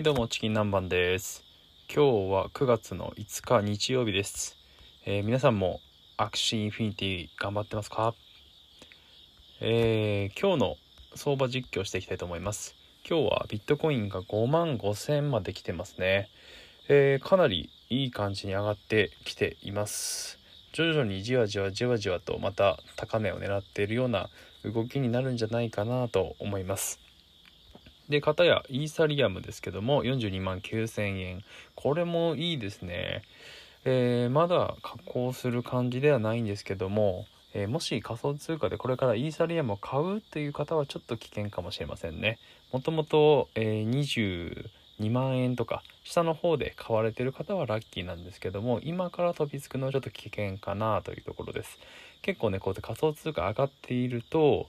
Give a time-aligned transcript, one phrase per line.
[0.00, 1.44] はいどうもチキン南蛮です。
[1.94, 4.56] 今日は9月の5日日曜日です、
[5.04, 5.80] えー皆さんも
[6.16, 8.14] Axie Infinity 頑張ってますか？
[9.60, 10.76] えー今日の
[11.16, 12.76] 相場実況していきたいと思います。
[13.06, 16.30] 今日はビットコインが5万5000まで来てますね、
[16.88, 20.38] えーかなりいい感じに上がってきています。
[20.72, 24.30] 徐々にじわじわじわじわとまた高値を狙っているような
[24.64, 26.98] 動きになるんじゃないかなと思います。
[28.10, 31.44] で、片やイーサリアムですけども、42万9000円。
[31.76, 33.22] これもいいですね。
[33.84, 42.38] えーまだ加工する感じではないんですけども、えーもし仮想通貨でこれからイーサリアムを買うという方はちょっと危険かもしれませんね。
[42.72, 51.78] もともと、え22万円とか下の方で買われてる方はラッキーなんですけども今から飛びつくのはちょっと危険かなというところです
[52.22, 54.68] 結構ねこうやって仮想通貨上がっていると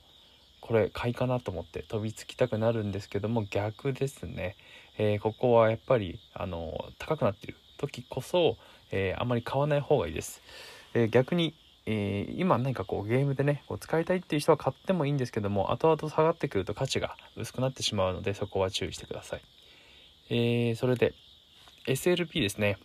[0.62, 4.56] これ買いかなと思って飛びつきたくなるんですけども逆ですね、
[4.98, 8.58] えーここはやっぱりあの高くなっている時こそ、
[8.92, 10.42] えーあまり買わない方がいいです、
[10.94, 11.54] えー逆に、
[11.86, 19.42] え今何かこうゲームでねこう使いたいっていう人は買ってもいいんですけども後々下がってくると価値が薄くなってしまうのでそこは注意してください、
[20.30, 21.14] えーそれで
[21.88, 22.78] SLP ですね。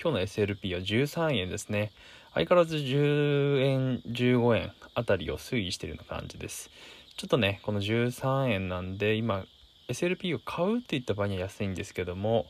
[0.00, 1.90] 今日の SLP は13円ですね。
[2.34, 6.70] 相変わらず10円15円あたりを推移してるような感じです。
[7.16, 9.44] ちょっとねこの13円なんで今
[9.88, 12.46] SLP を買うっていった場合には安いんですけども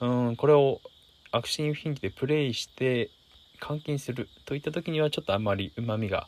[0.00, 0.80] うんこれを
[1.30, 3.10] Axie Infinity でプレイして
[3.60, 6.26] 換金するといった時にはちょっとあんまりうまみが、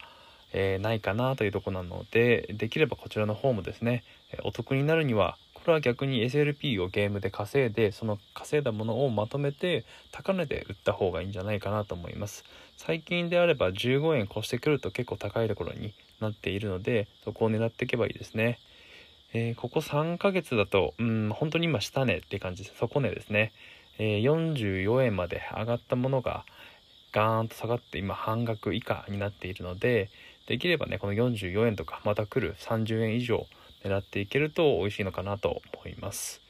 [0.53, 12.45] えーないかなというとこなのでできればこちらの方もですねえお得になるにはこれは逆に SLP をゲームで稼いでその稼いだものをまとめて高値で売った方がいいんじゃないかなと思います。
[12.77, 18.59] 最近であれば15円越してくると結構高いところになっているのでそこを狙っていけばいいですね、
[19.33, 22.77] えーここ3ヶ月だとうん本当に今下値って感じです。
[22.77, 23.53] 底値ですね、
[23.99, 26.44] えー44円まで上がったものが
[27.12, 30.11] ガーンと下がって今半額以下になっているので
[30.47, 33.47] できればねこの44円とかまた来る30円以上
[33.84, 36.41] 狙っていけると美味しいのかなと思います。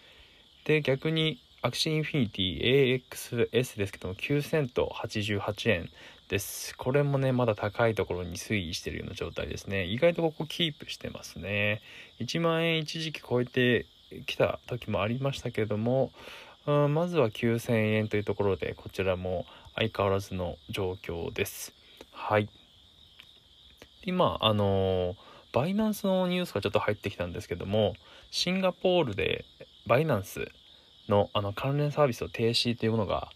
[0.65, 5.91] で逆に Axie Infinity AXS ですけども9セント88円
[6.28, 6.77] です。
[6.77, 9.84] これもねまだ高いところに推移しているような状態ですね。
[9.87, 11.81] 意外とここキープしてますね。
[12.21, 13.87] 1万円一時期超えて
[14.27, 16.12] きた時もありましたけども
[16.67, 19.44] うんまずは9000円というところでこちらも
[19.75, 21.73] 相変わらずの状況です。
[22.12, 22.47] はい。
[22.47, 22.50] で
[24.05, 25.17] 今あの
[25.55, 27.94] Binance のニュースがちょっと入ってきたんですけども
[28.32, 29.44] シンガポールで
[29.87, 30.50] バイナンス
[31.09, 33.28] のあの関連サービスを停止というものが、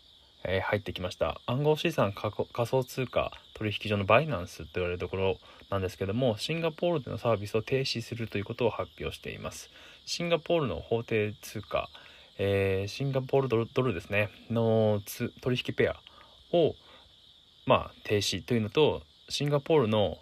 [0.45, 1.41] えー入ってきました。
[1.47, 2.33] 暗号資産仮
[2.67, 5.39] 想通貨取引所のバイナンスと言われるところ
[5.71, 9.71] なんですけどもシンガポールでのサービスを停止するということを発表しています。
[10.07, 11.89] シンガポールの法定通貨、
[12.39, 14.31] えーシンガポールドルですね。
[14.51, 15.97] のつ取引ペア
[16.57, 16.75] を
[17.67, 20.17] まあ停止というのとシンガポールの、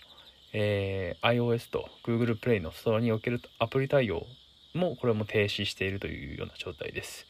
[0.59, 4.27] えー iOS と Google プレイのストアにおけるアプリ対応
[4.73, 7.27] もこれも停止しているというような状態です。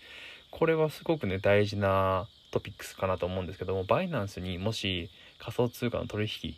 [0.52, 5.10] これはすごくね大事なトピックスかなと思うんですけどもバイナンスにもし
[5.40, 6.54] 仮想通貨の取引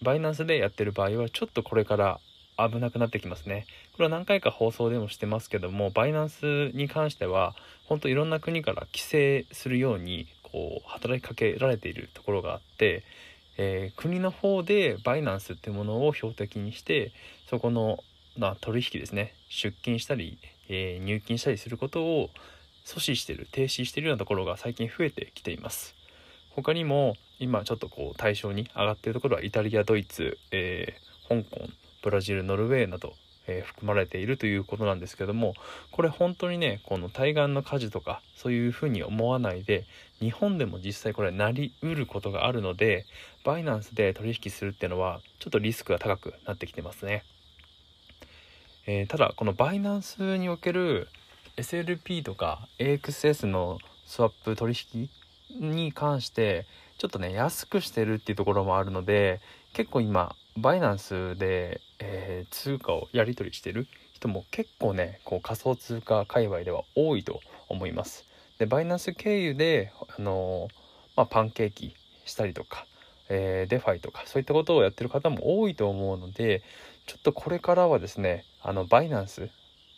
[0.00, 2.20] バイナンスでやってる場合はちょっとこれから
[2.56, 3.66] 危なくなってきますね。
[3.94, 13.02] これは何回か放送でもしてますけどもバイナンスに関しては本当いろんな国から規制するようにこう働きかけられているところがあって、
[13.62, 17.12] えー国の方でバイナンスっていうものを標的にして
[17.50, 17.98] そこの、
[18.38, 19.34] まあ、取引ですね。
[19.50, 20.38] 出金したり、
[20.70, 22.30] えー入金したりすることを
[22.86, 25.94] 阻止してる停止してるようなところが最近増えてきています。
[26.56, 31.68] 他にも今ちょっとこう対象に上がっているところはイタリアドイツ、えー香港
[32.02, 33.12] ブラジルノルウェーなど、
[33.46, 35.52] えー含まれているということなんですけども
[35.90, 39.84] これ本当にねこの対岸の火事とかそういうふうに思わないで
[40.20, 43.06] 日本でも実際これなりうることがあるので
[43.44, 47.24] バイナンスで取引するっていうのはちょっとリスクが高くなってきてますね、
[48.86, 51.08] えーただこのバイナンスにおける
[51.56, 55.08] SLP とか AXS のスワップ取引
[55.58, 56.66] に関して
[56.98, 59.40] ちょっとね安くしてるっていうところもあるので
[59.72, 68.29] 結構今バイナンスで、えー通貨をやり取りしてる人も結構ねこう仮想通貨界隈では多いと思います。
[68.60, 70.68] で Binance 経由であの
[71.16, 71.94] まあ、パンケーキ
[72.26, 72.86] したりとか、
[73.30, 76.62] えー DeFi とかそういったことをやってる方も多いと思うので
[77.06, 79.48] ちょっとこれからはですねあの Binance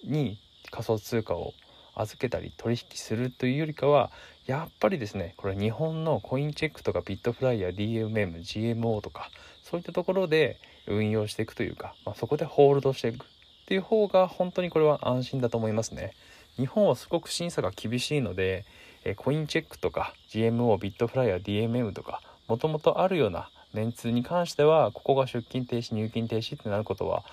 [0.04, 0.38] に
[0.70, 1.54] 仮想通貨を
[1.96, 4.12] 預けたり取引するというよりかは
[4.46, 9.30] やっぱりですねこれ日本のコインチェックとかビットフライヤー DMM、GMO とか
[9.64, 13.28] そういったところで運用していくというか、まあ、そこでホールドしていくっ
[13.66, 16.14] ていう方が本当にこれは安心だと思いますね。
[16.56, 18.64] 日本はすごく審査が厳しいので、
[19.04, 27.24] えコインチェックとか GMO ビットフライヤー DMM とかもともとあるようなメンツに関してはここが出勤停止入金停止ってなることは、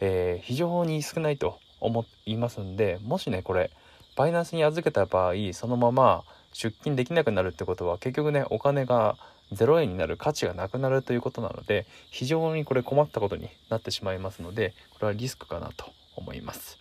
[0.00, 3.70] えー、非常に少ないと思いますんでもしねこれ
[4.16, 9.16] バイナンスに預けた場合そのまま出金できなくなるってことは結局ねお金が
[9.52, 15.86] 0円になる価値がなくなるということなので非常にこれ困ったことになってしまいますのでこれはリスクかなと
[16.16, 16.78] 思います。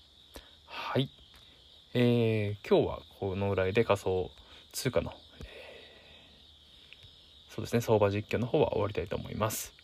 [0.65, 1.09] はい。
[1.99, 4.29] えー、今日はこのぐらいで仮想
[4.71, 9.76] 通貨の、えー、そうですね相場実況の方は終わりたいと思います。